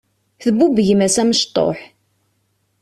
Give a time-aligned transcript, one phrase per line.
[0.41, 1.79] Tbubb gma-s amecṭuḥ.